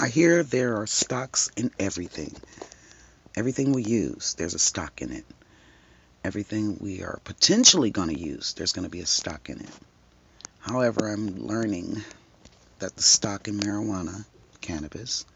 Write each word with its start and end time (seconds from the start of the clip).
I 0.00 0.06
hear 0.06 0.44
there 0.44 0.76
are 0.80 0.86
stocks 0.86 1.50
in 1.56 1.72
everything. 1.76 2.32
Everything 3.34 3.72
we 3.72 3.82
use, 3.82 4.34
there's 4.34 4.54
a 4.54 4.58
stock 4.60 5.02
in 5.02 5.10
it. 5.10 5.24
Everything 6.22 6.78
we 6.80 7.02
are 7.02 7.18
potentially 7.24 7.90
going 7.90 8.10
to 8.10 8.18
use, 8.18 8.52
there's 8.52 8.72
going 8.72 8.84
to 8.84 8.90
be 8.90 9.00
a 9.00 9.06
stock 9.06 9.50
in 9.50 9.60
it. 9.60 9.70
However, 10.60 11.08
I'm 11.08 11.48
learning 11.48 12.04
that 12.78 12.94
the 12.94 13.02
stock 13.02 13.48
in 13.48 13.58
marijuana, 13.58 14.24
cannabis, 14.60 15.26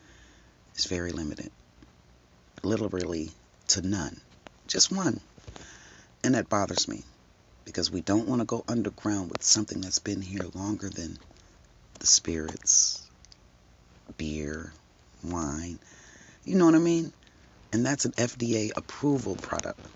is 0.77 0.85
very 0.85 1.11
limited. 1.11 1.51
Literally 2.63 3.33
to 3.69 3.83
none. 3.83 4.21
Just 4.69 4.93
one. 4.93 5.21
And 6.23 6.37
that 6.37 6.49
bothers 6.49 6.87
me 6.87 7.03
because 7.65 7.91
we 7.91 8.01
don't 8.01 8.29
want 8.29 8.41
to 8.41 8.45
go 8.45 8.63
underground 8.69 9.33
with 9.33 9.43
something 9.43 9.81
that's 9.81 9.99
been 9.99 10.23
here 10.23 10.47
longer 10.55 10.89
than 10.89 11.19
the 11.99 12.07
spirits, 12.07 13.02
beer, 14.19 14.73
wine. 15.25 15.79
You 16.45 16.57
know 16.57 16.67
what 16.67 16.75
I 16.75 16.79
mean? 16.79 17.13
And 17.73 17.85
that's 17.87 18.05
an 18.05 18.13
FDA 18.13 18.71
approval 18.77 19.37
product. 19.37 19.87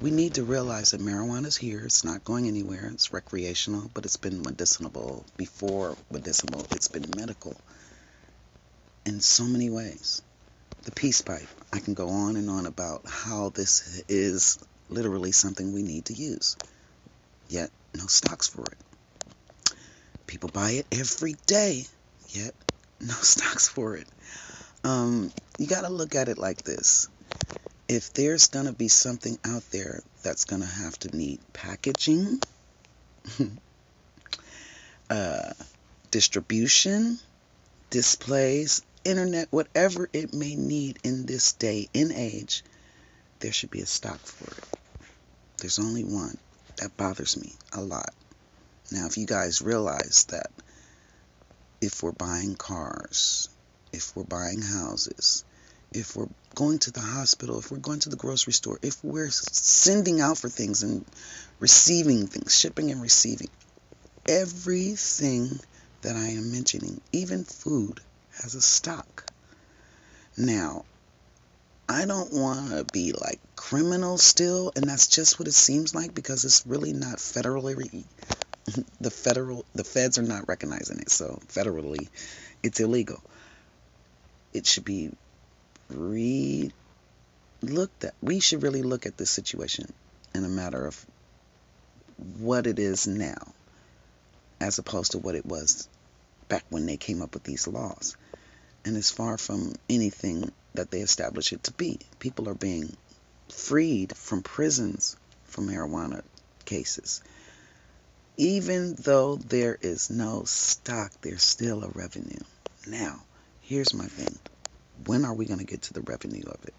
We 0.00 0.10
need 0.10 0.34
to 0.34 0.42
realize 0.42 0.90
that 0.90 1.00
marijuana 1.00 1.46
is 1.46 1.56
here. 1.56 1.82
It's 1.84 2.04
not 2.04 2.24
going 2.24 2.48
anywhere. 2.48 2.90
It's 2.92 3.12
recreational, 3.12 3.90
but 3.94 4.04
it's 4.04 4.16
been 4.16 4.42
medicinal. 4.42 5.24
Before 5.36 5.96
medicinal, 6.10 6.66
it's 6.72 6.88
been 6.88 7.04
medical 7.16 7.54
in 9.04 9.20
so 9.20 9.44
many 9.44 9.70
ways. 9.70 10.22
The 10.82 10.90
peace 10.92 11.20
pipe. 11.20 11.46
I 11.72 11.78
can 11.78 11.94
go 11.94 12.08
on 12.08 12.36
and 12.36 12.50
on 12.50 12.66
about 12.66 13.02
how 13.06 13.50
this 13.50 14.02
is 14.08 14.58
literally 14.88 15.32
something 15.32 15.72
we 15.72 15.82
need 15.82 16.06
to 16.06 16.14
use. 16.14 16.56
Yet, 17.48 17.70
no 17.94 18.06
stocks 18.06 18.48
for 18.48 18.62
it. 18.62 19.74
People 20.26 20.50
buy 20.52 20.72
it 20.72 20.86
every 20.90 21.36
day, 21.46 21.84
yet, 22.34 22.54
no 23.00 23.14
stocks 23.14 23.68
for 23.68 23.96
it. 23.96 24.06
Um, 24.84 25.32
you 25.58 25.66
got 25.66 25.82
to 25.82 25.90
look 25.90 26.14
at 26.14 26.28
it 26.28 26.38
like 26.38 26.62
this 26.62 27.08
if 27.92 28.12
there's 28.14 28.48
going 28.48 28.64
to 28.64 28.72
be 28.72 28.88
something 28.88 29.38
out 29.44 29.62
there 29.70 30.00
that's 30.22 30.46
going 30.46 30.62
to 30.62 30.68
have 30.68 30.98
to 30.98 31.14
need 31.14 31.38
packaging, 31.52 32.40
uh, 35.10 35.52
distribution, 36.10 37.18
displays, 37.90 38.82
internet, 39.04 39.48
whatever 39.50 40.08
it 40.14 40.32
may 40.32 40.54
need 40.54 40.98
in 41.04 41.26
this 41.26 41.52
day 41.52 41.86
and 41.94 42.12
age, 42.12 42.64
there 43.40 43.52
should 43.52 43.70
be 43.70 43.82
a 43.82 43.86
stock 43.86 44.20
for 44.20 44.50
it. 44.56 44.64
There's 45.58 45.78
only 45.78 46.04
one. 46.04 46.38
That 46.76 46.96
bothers 46.96 47.36
me 47.36 47.52
a 47.72 47.82
lot. 47.82 48.14
Now, 48.90 49.06
if 49.06 49.18
you 49.18 49.26
guys 49.26 49.60
realize 49.60 50.24
that 50.30 50.50
if 51.82 52.02
we're 52.02 52.12
buying 52.12 52.54
cars, 52.54 53.48
if 53.92 54.16
we're 54.16 54.22
buying 54.22 54.62
houses, 54.62 55.44
if 55.92 56.16
we're 56.16 56.28
going 56.54 56.78
to 56.78 56.92
the 56.92 57.00
hospital, 57.00 57.58
if 57.58 57.70
we're 57.70 57.78
going 57.78 57.98
to 57.98 58.08
the 58.08 58.16
grocery 58.16 58.52
store, 58.52 58.78
if 58.82 59.02
we're 59.04 59.30
sending 59.30 60.20
out 60.20 60.38
for 60.38 60.48
things 60.48 60.84
and 60.84 61.04
receiving 61.58 62.28
things, 62.28 62.58
shipping 62.58 62.92
and 62.92 63.02
receiving, 63.02 63.48
everything 64.28 65.58
that 66.02 66.14
I 66.14 66.28
am 66.28 66.52
mentioning, 66.52 67.00
even 67.10 67.44
food, 67.44 68.00
has 68.40 68.54
a 68.54 68.62
stock. 68.62 69.26
Now, 70.36 70.84
I 71.88 72.06
don't 72.06 72.32
want 72.32 72.70
to 72.70 72.84
be 72.92 73.12
like 73.12 73.40
criminal 73.56 74.18
still, 74.18 74.72
and 74.76 74.84
that's 74.84 75.08
just 75.08 75.38
what 75.38 75.48
it 75.48 75.54
seems 75.54 75.94
like 75.96 76.14
because 76.14 76.44
it's 76.44 76.64
really 76.64 76.92
not 76.92 77.16
federally. 77.16 78.04
The 79.00 79.10
federal, 79.10 79.64
the 79.74 79.84
feds 79.84 80.18
are 80.18 80.22
not 80.22 80.48
recognizing 80.48 81.00
it, 81.00 81.10
so 81.10 81.40
federally, 81.48 82.08
it's 82.62 82.78
illegal. 82.80 83.20
It 84.52 84.66
should 84.66 84.84
be 84.84 85.10
re 85.88 86.72
looked 87.60 88.04
at. 88.04 88.14
We 88.22 88.40
should 88.40 88.62
really 88.62 88.82
look 88.82 89.06
at 89.06 89.16
this 89.16 89.30
situation 89.30 89.92
in 90.34 90.44
a 90.44 90.48
matter 90.48 90.86
of 90.86 91.04
what 92.38 92.66
it 92.66 92.78
is 92.78 93.06
now, 93.06 93.52
as 94.60 94.78
opposed 94.78 95.12
to 95.12 95.18
what 95.18 95.34
it 95.34 95.46
was 95.46 95.88
back 96.48 96.64
when 96.70 96.86
they 96.86 96.96
came 96.96 97.22
up 97.22 97.34
with 97.34 97.44
these 97.44 97.66
laws. 97.66 98.16
And 98.84 98.96
it's 98.96 99.10
far 99.10 99.38
from 99.38 99.74
anything 99.88 100.50
that 100.74 100.90
they 100.90 101.00
established 101.00 101.52
it 101.52 101.64
to 101.64 101.72
be. 101.72 101.98
People 102.18 102.48
are 102.48 102.54
being 102.54 102.96
freed 103.48 104.16
from 104.16 104.42
prisons 104.42 105.16
for 105.44 105.62
marijuana 105.62 106.22
cases. 106.64 107.22
Even 108.42 108.96
though 108.96 109.36
there 109.36 109.78
is 109.80 110.10
no 110.10 110.42
stock, 110.46 111.12
there's 111.20 111.44
still 111.44 111.84
a 111.84 111.90
revenue. 111.90 112.40
Now, 112.88 113.22
here's 113.60 113.94
my 113.94 114.06
thing 114.06 114.36
when 115.06 115.24
are 115.24 115.32
we 115.32 115.44
going 115.44 115.60
to 115.60 115.64
get 115.64 115.82
to 115.82 115.94
the 115.94 116.00
revenue 116.00 116.42
of 116.46 116.58
it? 116.64 116.74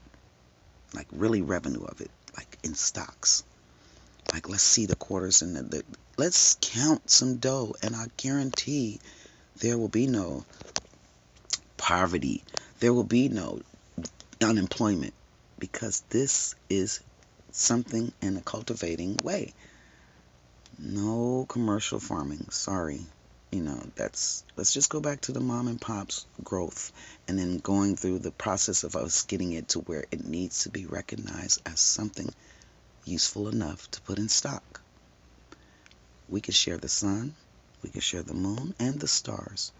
Like 0.93 1.07
really 1.13 1.41
revenue 1.41 1.85
of 1.85 2.01
it, 2.01 2.11
like 2.35 2.57
in 2.63 2.75
stocks. 2.75 3.45
Like 4.33 4.49
let's 4.49 4.61
see 4.61 4.87
the 4.87 4.97
quarters 4.97 5.41
and 5.41 5.55
the, 5.55 5.63
the 5.63 5.83
let's 6.17 6.57
count 6.59 7.09
some 7.09 7.37
dough, 7.37 7.75
and 7.81 7.95
I 7.95 8.07
guarantee 8.17 8.99
there 9.55 9.77
will 9.77 9.87
be 9.87 10.05
no 10.05 10.43
poverty. 11.77 12.43
There 12.81 12.93
will 12.93 13.05
be 13.05 13.29
no 13.29 13.61
unemployment 14.41 15.13
because 15.59 16.03
this 16.09 16.55
is 16.69 16.99
something 17.51 18.11
in 18.21 18.35
a 18.35 18.41
cultivating 18.41 19.15
way. 19.23 19.53
No 20.79 21.45
commercial 21.47 21.99
farming. 21.99 22.47
Sorry. 22.49 23.01
You 23.51 23.61
know 23.61 23.83
that's 23.95 24.43
let's 24.55 24.73
just 24.73 24.89
go 24.89 24.99
back 24.99 25.21
to 25.21 25.31
the 25.31 25.39
mom 25.39 25.67
and 25.67 25.79
pop's 25.79 26.25
growth 26.43 26.91
and 27.27 27.37
then 27.37 27.59
going 27.59 27.95
through 27.95 28.19
the 28.19 28.31
process 28.31 28.83
of 28.83 28.95
us 28.95 29.23
getting 29.23 29.51
it 29.51 29.67
to 29.69 29.79
where 29.79 30.05
it 30.11 30.25
needs 30.25 30.63
to 30.63 30.69
be 30.69 30.85
recognized 30.87 31.61
as 31.65 31.79
something 31.79 32.33
useful 33.05 33.49
enough 33.49 33.89
to 33.91 34.01
put 34.01 34.17
in 34.17 34.29
stock. 34.29 34.81
We 36.27 36.41
can 36.41 36.53
share 36.53 36.77
the 36.77 36.89
sun 36.89 37.35
we 37.83 37.89
can 37.89 38.01
share 38.01 38.23
the 38.23 38.33
moon 38.33 38.73
and 38.79 38.99
the 38.99 39.09
stars. 39.09 39.73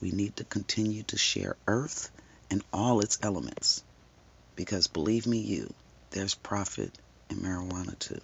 We 0.00 0.12
need 0.12 0.36
to 0.36 0.44
continue 0.44 1.02
to 1.04 1.18
share 1.18 1.56
earth 1.66 2.10
and 2.50 2.62
all 2.72 3.00
its 3.00 3.18
elements 3.20 3.82
because 4.54 4.86
believe 4.86 5.26
me 5.26 5.38
you 5.38 5.74
there's 6.10 6.34
profit 6.34 6.96
in 7.30 7.38
marijuana 7.38 7.98
too 7.98 8.20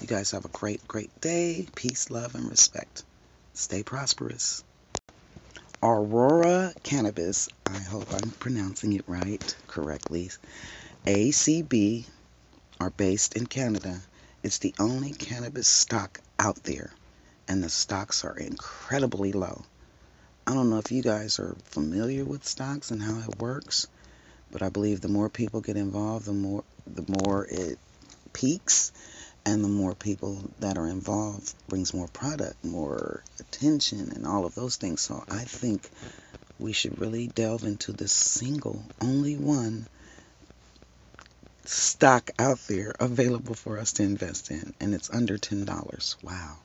you 0.00 0.06
guys 0.06 0.30
have 0.30 0.44
a 0.44 0.48
great 0.48 0.86
great 0.88 1.20
day 1.20 1.66
peace 1.74 2.10
love 2.10 2.34
and 2.34 2.48
respect 2.48 3.04
Stay 3.52 3.82
prosperous. 3.82 4.62
Aurora 5.82 6.72
Cannabis, 6.82 7.48
I 7.66 7.78
hope 7.78 8.12
I'm 8.14 8.30
pronouncing 8.30 8.92
it 8.92 9.04
right 9.06 9.56
correctly. 9.66 10.30
ACB 11.04 12.06
are 12.80 12.90
based 12.90 13.36
in 13.36 13.46
Canada. 13.46 14.00
It's 14.42 14.58
the 14.58 14.74
only 14.78 15.12
cannabis 15.12 15.68
stock 15.68 16.20
out 16.38 16.62
there, 16.62 16.90
and 17.48 17.62
the 17.62 17.68
stocks 17.68 18.24
are 18.24 18.38
incredibly 18.38 19.32
low. 19.32 19.64
I 20.46 20.54
don't 20.54 20.70
know 20.70 20.78
if 20.78 20.92
you 20.92 21.02
guys 21.02 21.38
are 21.38 21.56
familiar 21.64 22.24
with 22.24 22.46
stocks 22.46 22.90
and 22.90 23.02
how 23.02 23.18
it 23.18 23.40
works, 23.40 23.88
but 24.52 24.62
I 24.62 24.68
believe 24.68 25.00
the 25.00 25.08
more 25.08 25.28
people 25.28 25.60
get 25.60 25.76
involved, 25.76 26.24
the 26.24 26.32
more 26.32 26.64
the 26.86 27.04
more 27.24 27.46
it 27.46 27.78
peaks 28.32 28.92
and 29.46 29.64
the 29.64 29.68
more 29.68 29.94
people 29.94 30.42
that 30.60 30.78
are 30.78 30.86
involved 30.86 31.54
brings 31.68 31.94
more 31.94 32.08
product, 32.08 32.64
more 32.64 33.22
attention, 33.38 34.12
and 34.14 34.26
all 34.26 34.44
of 34.44 34.54
those 34.54 34.76
things. 34.76 35.00
So 35.00 35.24
I 35.30 35.44
think 35.44 35.88
we 36.58 36.72
should 36.72 36.98
really 37.00 37.26
delve 37.28 37.64
into 37.64 37.92
this 37.92 38.12
single, 38.12 38.82
only 39.00 39.36
one 39.36 39.86
stock 41.64 42.30
out 42.38 42.58
there 42.68 42.92
available 43.00 43.54
for 43.54 43.78
us 43.78 43.92
to 43.94 44.02
invest 44.02 44.50
in, 44.50 44.74
and 44.80 44.94
it's 44.94 45.10
under 45.10 45.38
ten 45.38 45.64
dollars. 45.64 46.16
Wow, 46.22 46.56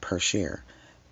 per 0.00 0.18
share. 0.18 0.62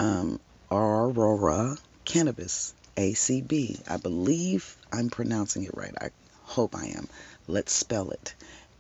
Um, 0.01 0.41
Aurora 0.71 1.77
Cannabis 2.05 2.75
ACB. 2.97 3.81
I 3.89 3.97
believe 3.97 4.77
I'm 4.93 5.11
pronouncing 5.11 5.65
it 5.65 5.75
right. 5.75 5.95
I 6.01 6.11
hope 6.45 6.75
I 6.77 6.87
am. 6.87 7.09
Let's 7.47 7.73
spell 7.73 8.11
it. 8.11 8.35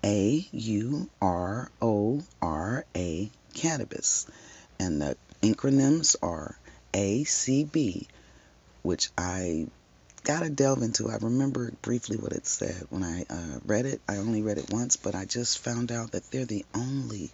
A 0.04 0.46
U 0.52 1.08
R 1.20 1.70
O 1.82 2.20
R 2.40 2.84
A 2.94 3.30
cannabis. 3.54 4.26
And 4.78 5.02
the 5.02 5.16
acronyms 5.42 6.16
are 6.22 6.56
ACB, 6.94 8.06
which 8.82 9.10
I 9.18 9.66
got 10.24 10.42
to 10.42 10.50
delve 10.50 10.82
into. 10.82 11.08
I 11.08 11.16
remember 11.16 11.72
briefly 11.82 12.16
what 12.16 12.32
it 12.32 12.46
said 12.46 12.86
when 12.90 13.02
I 13.02 13.24
uh, 13.30 13.60
read 13.64 13.86
it. 13.86 14.00
I 14.08 14.16
only 14.18 14.42
read 14.42 14.58
it 14.58 14.70
once, 14.70 14.96
but 14.96 15.14
I 15.14 15.24
just 15.24 15.58
found 15.58 15.90
out 15.90 16.12
that 16.12 16.30
they're 16.30 16.44
the 16.44 16.64
only 16.74 17.30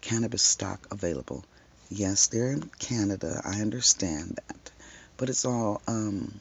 cannabis 0.00 0.42
stock 0.42 0.86
available. 0.90 1.44
Yes, 1.90 2.28
they're 2.28 2.52
in 2.52 2.62
Canada. 2.78 3.40
I 3.44 3.60
understand 3.60 4.38
that. 4.48 4.70
But 5.16 5.28
it's 5.28 5.44
all 5.44 5.82
um, 5.86 6.40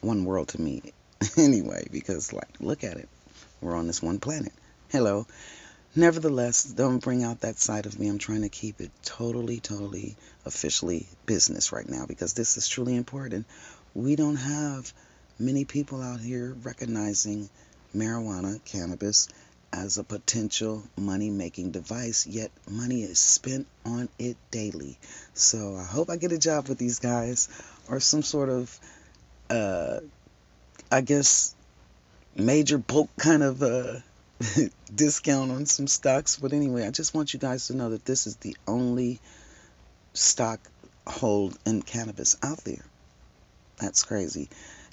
one 0.00 0.24
world 0.24 0.48
to 0.48 0.60
me 0.60 0.92
anyway, 1.36 1.86
because, 1.92 2.32
like, 2.32 2.48
look 2.60 2.84
at 2.84 2.96
it. 2.96 3.08
We're 3.60 3.76
on 3.76 3.86
this 3.86 4.02
one 4.02 4.18
planet. 4.18 4.52
Hello. 4.90 5.26
Nevertheless, 5.94 6.64
don't 6.64 7.04
bring 7.04 7.22
out 7.22 7.40
that 7.42 7.58
side 7.58 7.84
of 7.84 8.00
me. 8.00 8.08
I'm 8.08 8.16
trying 8.16 8.40
to 8.40 8.48
keep 8.48 8.80
it 8.80 8.90
totally, 9.02 9.60
totally 9.60 10.16
officially 10.46 11.06
business 11.26 11.72
right 11.72 11.86
now 11.86 12.06
because 12.06 12.32
this 12.32 12.56
is 12.56 12.66
truly 12.66 12.96
important. 12.96 13.44
we 13.94 14.16
don't 14.16 14.36
have 14.36 14.90
many 15.38 15.66
people 15.66 16.00
out 16.00 16.20
here 16.20 16.56
recognizing 16.62 17.50
marijuana, 17.94 18.64
cannabis, 18.64 19.28
as 19.74 19.98
a 19.98 20.04
potential 20.04 20.82
money 20.96 21.28
making 21.28 21.72
device, 21.72 22.26
yet 22.26 22.50
money 22.66 23.02
is 23.02 23.18
spent 23.18 23.66
on 23.84 24.08
it 24.18 24.38
daily. 24.50 24.98
So 25.34 25.76
I 25.76 25.84
hope 25.84 26.08
I 26.08 26.16
get 26.16 26.32
a 26.32 26.38
job 26.38 26.68
with 26.68 26.78
these 26.78 26.98
guys 26.98 27.50
or 27.90 28.00
some 28.00 28.22
sort 28.22 28.48
of, 28.48 28.80
uh, 29.50 30.00
I 30.90 31.02
guess, 31.02 31.54
major 32.34 32.78
bulk 32.78 33.10
kind 33.18 33.42
of 33.42 33.62
uh, 33.62 33.96
discount 34.94 35.50
on 35.50 35.66
some 35.66 35.86
stocks. 35.86 36.38
But 36.38 36.52
anyway, 36.52 36.86
I 36.86 36.90
just 36.90 37.14
want 37.14 37.32
you 37.32 37.40
guys 37.40 37.68
to 37.68 37.76
know 37.76 37.90
that 37.90 38.04
this 38.04 38.26
is 38.26 38.36
the 38.36 38.56
only 38.66 39.20
stock 40.14 40.60
hold 41.06 41.56
in 41.66 41.82
cannabis 41.82 42.36
out 42.42 42.58
there. 42.64 42.84
That's 43.78 44.04
crazy 44.04 44.48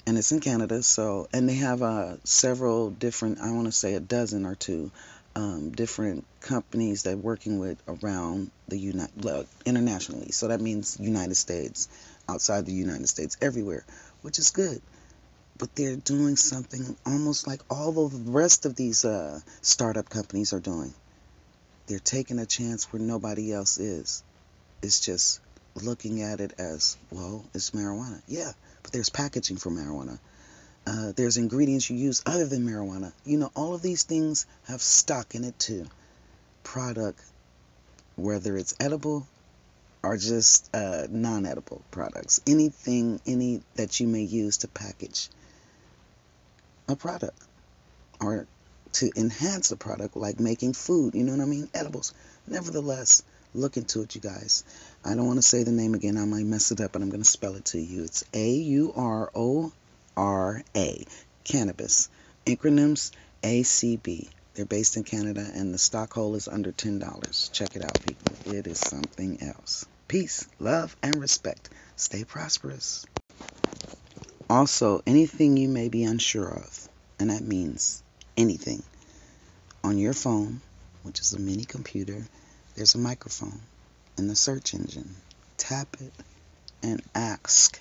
and 0.06 0.16
it's 0.16 0.32
in 0.32 0.40
Canada. 0.40 0.82
So, 0.82 1.28
and 1.32 1.48
they 1.48 1.56
have 1.56 1.82
uh, 1.82 2.16
several 2.24 2.90
different, 2.90 3.40
I 3.40 3.50
want 3.52 3.66
to 3.66 3.72
say 3.72 3.94
a 3.94 4.00
dozen 4.00 4.46
or 4.46 4.54
two 4.54 4.90
um, 5.34 5.70
different 5.72 6.24
companies 6.40 7.02
they're 7.02 7.16
working 7.16 7.58
with 7.58 7.82
around 7.88 8.50
the 8.68 8.78
United, 8.78 9.46
internationally. 9.66 10.30
So 10.30 10.48
that 10.48 10.60
means 10.60 10.96
United 11.00 11.34
States, 11.34 11.88
outside 12.28 12.64
the 12.64 12.72
United 12.72 13.08
States, 13.08 13.36
everywhere, 13.42 13.84
which 14.22 14.38
is 14.38 14.50
good. 14.50 14.80
But 15.58 15.74
they're 15.74 15.96
doing 15.96 16.36
something 16.36 16.96
almost 17.06 17.46
like 17.46 17.60
all 17.70 17.92
the 17.92 18.30
rest 18.30 18.66
of 18.66 18.76
these 18.76 19.04
uh, 19.04 19.40
startup 19.62 20.08
companies 20.10 20.52
are 20.52 20.60
doing. 20.60 20.92
They're 21.86 21.98
taking 21.98 22.38
a 22.38 22.46
chance 22.46 22.92
where 22.92 23.00
nobody 23.00 23.52
else 23.52 23.78
is. 23.78 24.22
It's 24.82 25.00
just 25.00 25.40
looking 25.82 26.22
at 26.22 26.40
it 26.40 26.52
as, 26.58 26.96
well, 27.10 27.44
it's 27.54 27.70
marijuana. 27.70 28.20
Yeah, 28.26 28.52
but 28.82 28.92
there's 28.92 29.08
packaging 29.08 29.56
for 29.56 29.70
marijuana. 29.70 30.18
Uh, 30.86 31.12
there's 31.16 31.36
ingredients 31.36 31.88
you 31.90 31.96
use 31.96 32.22
other 32.26 32.46
than 32.46 32.66
marijuana. 32.66 33.12
You 33.24 33.38
know, 33.38 33.50
all 33.56 33.74
of 33.74 33.82
these 33.82 34.02
things 34.02 34.46
have 34.68 34.82
stock 34.82 35.34
in 35.34 35.44
it 35.44 35.58
too. 35.58 35.86
Product, 36.64 37.20
whether 38.16 38.56
it's 38.56 38.74
edible 38.78 39.26
or 40.02 40.16
just 40.16 40.74
uh, 40.74 41.06
non-edible 41.08 41.82
products, 41.90 42.40
anything, 42.46 43.20
any 43.26 43.62
that 43.74 43.98
you 44.00 44.06
may 44.06 44.22
use 44.22 44.58
to 44.58 44.68
package 44.68 45.28
a 46.88 46.96
product 46.96 47.38
or 48.20 48.48
to 48.94 49.12
enhance 49.16 49.72
a 49.72 49.78
product, 49.78 50.16
like 50.16 50.40
making 50.40 50.74
food. 50.74 51.14
You 51.14 51.24
know 51.24 51.32
what 51.32 51.42
I 51.42 51.46
mean? 51.46 51.70
Edibles. 51.74 52.14
Nevertheless, 52.48 53.22
look 53.54 53.78
into 53.78 54.02
it, 54.02 54.16
you 54.16 54.22
guys. 54.22 54.64
I 55.04 55.14
don't 55.16 55.28
want 55.28 55.38
to 55.38 55.42
say 55.44 55.64
the 55.64 55.72
name 55.72 55.94
again. 55.94 56.18
I 56.18 56.26
might 56.26 56.46
mess 56.46 56.72
it 56.72 56.80
up, 56.82 56.92
but 56.92 57.02
I'm 57.02 57.10
going 57.10 57.22
to 57.22 57.28
spell 57.30 57.56
it 57.56 57.66
to 57.66 57.80
you. 57.80 58.04
It's 58.04 58.24
A 58.34 58.50
U 58.50 58.92
R 58.96 59.30
O 59.36 59.72
R 60.16 60.62
A, 60.76 61.04
cannabis. 61.44 62.10
Acronyms 62.46 63.12
ACB. 63.44 64.30
They're 64.54 64.66
based 64.66 64.98
in 64.98 65.04
Canada, 65.04 65.46
and 65.54 65.74
the 65.74 65.78
stock 65.78 66.14
hold 66.14 66.36
is 66.36 66.48
under 66.48 66.72
$10. 66.72 67.00
Check 67.52 67.76
it 67.76 67.84
out, 67.84 68.02
people. 68.02 68.38
It 68.44 68.66
is 68.66 68.80
something 68.80 69.42
else. 69.42 69.86
Peace, 70.08 70.48
love, 70.58 70.96
and 71.04 71.20
respect. 71.20 71.70
Stay 71.96 72.24
prosperous. 72.24 73.06
Also, 74.48 75.02
anything 75.08 75.56
you 75.56 75.68
may 75.68 75.88
be 75.88 76.04
unsure 76.04 76.48
of, 76.48 76.88
and 77.18 77.30
that 77.30 77.42
means 77.42 78.00
anything, 78.36 78.80
on 79.82 79.98
your 79.98 80.12
phone, 80.12 80.60
which 81.02 81.18
is 81.18 81.32
a 81.32 81.40
mini 81.40 81.64
computer, 81.64 82.24
there's 82.76 82.94
a 82.94 82.98
microphone 82.98 83.60
in 84.16 84.28
the 84.28 84.36
search 84.36 84.72
engine. 84.72 85.16
Tap 85.56 85.96
it 86.00 86.12
and 86.80 87.02
ask. 87.12 87.80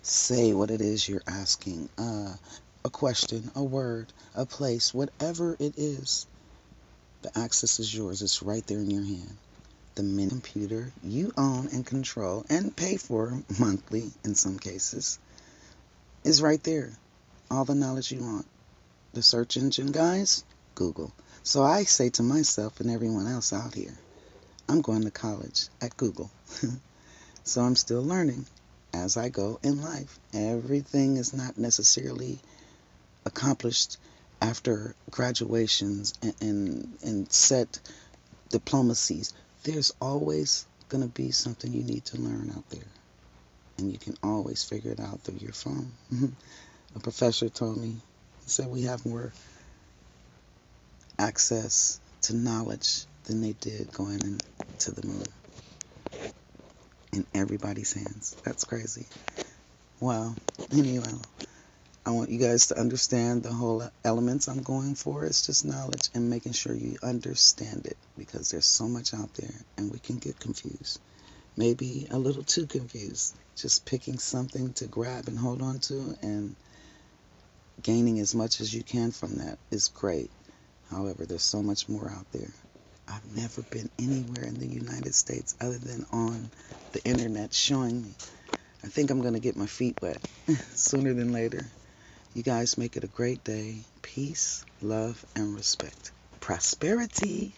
Say 0.00 0.54
what 0.54 0.70
it 0.70 0.80
is 0.80 1.06
you're 1.06 1.22
asking. 1.26 1.90
Uh, 1.98 2.34
a 2.82 2.88
question, 2.88 3.50
a 3.54 3.62
word, 3.62 4.10
a 4.34 4.46
place, 4.46 4.94
whatever 4.94 5.54
it 5.58 5.74
is. 5.76 6.26
The 7.20 7.38
access 7.38 7.78
is 7.78 7.94
yours. 7.94 8.22
It's 8.22 8.42
right 8.42 8.66
there 8.66 8.78
in 8.78 8.90
your 8.90 9.04
hand. 9.04 9.36
The 9.96 10.02
mini 10.02 10.30
computer 10.30 10.92
you 11.02 11.32
own 11.36 11.68
and 11.72 11.84
control 11.84 12.46
and 12.48 12.74
pay 12.74 12.96
for 12.96 13.42
monthly 13.58 14.12
in 14.24 14.34
some 14.34 14.58
cases 14.58 15.18
is 16.26 16.42
right 16.42 16.62
there. 16.64 16.90
All 17.50 17.64
the 17.64 17.76
knowledge 17.76 18.10
you 18.10 18.20
want. 18.20 18.46
The 19.12 19.22
search 19.22 19.56
engine, 19.56 19.92
guys, 19.92 20.44
Google. 20.74 21.12
So 21.44 21.62
I 21.62 21.84
say 21.84 22.10
to 22.10 22.24
myself 22.24 22.80
and 22.80 22.90
everyone 22.90 23.28
else 23.28 23.52
out 23.52 23.74
here, 23.74 23.96
I'm 24.68 24.80
going 24.80 25.04
to 25.04 25.12
college 25.12 25.68
at 25.80 25.96
Google. 25.96 26.30
so 27.44 27.62
I'm 27.62 27.76
still 27.76 28.02
learning 28.02 28.44
as 28.92 29.16
I 29.16 29.28
go 29.28 29.60
in 29.62 29.80
life. 29.80 30.18
Everything 30.34 31.16
is 31.16 31.32
not 31.32 31.56
necessarily 31.56 32.40
accomplished 33.24 33.96
after 34.42 34.96
graduations 35.12 36.14
and, 36.22 36.34
and, 36.40 36.98
and 37.04 37.32
set 37.32 37.78
diplomacies. 38.48 39.32
There's 39.62 39.92
always 40.00 40.66
going 40.88 41.02
to 41.04 41.08
be 41.08 41.30
something 41.30 41.72
you 41.72 41.84
need 41.84 42.04
to 42.06 42.20
learn 42.20 42.52
out 42.56 42.68
there. 42.70 42.90
And 43.78 43.92
you 43.92 43.98
can 43.98 44.14
always 44.22 44.64
figure 44.64 44.92
it 44.92 45.00
out 45.00 45.20
through 45.22 45.38
your 45.38 45.52
phone. 45.52 45.92
A 46.96 47.00
professor 47.00 47.48
told 47.48 47.76
me, 47.76 47.88
he 48.44 48.50
said 48.50 48.68
we 48.68 48.82
have 48.82 49.04
more 49.04 49.32
access 51.18 52.00
to 52.22 52.36
knowledge 52.36 53.04
than 53.24 53.40
they 53.42 53.52
did 53.52 53.92
going 53.92 54.20
into 54.22 54.92
the 54.92 55.06
moon 55.06 55.24
in 57.12 57.26
everybody's 57.34 57.92
hands. 57.92 58.36
That's 58.44 58.64
crazy. 58.64 59.06
Wow. 60.00 60.34
Anyway, 60.72 61.04
I 62.06 62.10
want 62.10 62.30
you 62.30 62.38
guys 62.38 62.68
to 62.68 62.78
understand 62.78 63.42
the 63.42 63.52
whole 63.52 63.82
elements 64.04 64.48
I'm 64.48 64.62
going 64.62 64.94
for. 64.94 65.24
It's 65.24 65.46
just 65.46 65.64
knowledge 65.64 66.08
and 66.14 66.30
making 66.30 66.52
sure 66.52 66.74
you 66.74 66.96
understand 67.02 67.86
it 67.86 67.96
because 68.16 68.50
there's 68.50 68.66
so 68.66 68.88
much 68.88 69.14
out 69.14 69.32
there 69.34 69.54
and 69.78 69.90
we 69.90 69.98
can 69.98 70.16
get 70.18 70.38
confused. 70.38 71.00
Maybe 71.56 72.06
a 72.10 72.18
little 72.18 72.42
too 72.42 72.66
confused. 72.66 73.34
Just 73.56 73.86
picking 73.86 74.18
something 74.18 74.74
to 74.74 74.86
grab 74.86 75.28
and 75.28 75.38
hold 75.38 75.62
on 75.62 75.78
to 75.80 76.14
and 76.22 76.54
gaining 77.82 78.20
as 78.20 78.34
much 78.34 78.60
as 78.60 78.72
you 78.74 78.82
can 78.82 79.10
from 79.10 79.36
that 79.36 79.58
is 79.70 79.88
great. 79.88 80.30
However, 80.90 81.24
there's 81.24 81.42
so 81.42 81.62
much 81.62 81.88
more 81.88 82.10
out 82.10 82.30
there. 82.32 82.52
I've 83.08 83.36
never 83.36 83.62
been 83.62 83.90
anywhere 83.98 84.44
in 84.44 84.58
the 84.58 84.66
United 84.66 85.14
States 85.14 85.54
other 85.60 85.78
than 85.78 86.06
on 86.12 86.50
the 86.92 87.04
internet 87.04 87.54
showing 87.54 88.02
me. 88.02 88.14
I 88.84 88.88
think 88.88 89.10
I'm 89.10 89.20
going 89.20 89.34
to 89.34 89.40
get 89.40 89.56
my 89.56 89.66
feet 89.66 89.96
wet 90.00 90.18
sooner 90.74 91.14
than 91.14 91.32
later. 91.32 91.64
You 92.34 92.42
guys 92.42 92.78
make 92.78 92.96
it 92.96 93.04
a 93.04 93.08
great 93.08 93.42
day. 93.44 93.78
Peace, 94.02 94.64
love, 94.82 95.24
and 95.34 95.54
respect. 95.54 96.12
Prosperity. 96.40 97.56